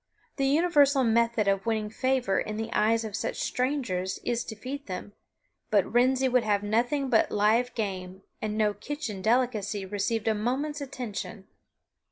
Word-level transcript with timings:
The 0.37 0.47
universal 0.47 1.03
method 1.03 1.47
of 1.47 1.67
winning 1.67 1.91
favor 1.91 2.39
in 2.39 2.57
the 2.57 2.71
eyes 2.73 3.05
of 3.05 3.15
such 3.15 3.37
strangers 3.39 4.17
is 4.23 4.43
to 4.45 4.55
feed 4.55 4.87
them; 4.87 5.13
but 5.69 5.85
Wrensie 5.85 6.27
would 6.27 6.41
have 6.43 6.63
nothing 6.63 7.07
but 7.07 7.29
live 7.29 7.75
game, 7.75 8.23
and 8.41 8.57
no 8.57 8.73
kitchen 8.73 9.21
delicacy 9.21 9.85
received 9.85 10.27
a 10.27 10.33
moment's 10.33 10.81
attention. 10.81 11.45